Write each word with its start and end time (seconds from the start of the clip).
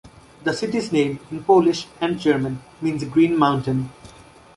The 0.43 0.51
city's 0.53 0.91
name, 0.91 1.19
in 1.29 1.43
Polish, 1.43 1.87
and 2.01 2.17
German, 2.19 2.63
means 2.81 3.03
"green 3.03 3.37
mountain". 3.37 3.91